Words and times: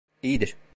İyidir. 0.23 0.55